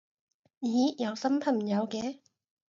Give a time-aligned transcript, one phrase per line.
[0.61, 2.21] 咦有新朋友嘅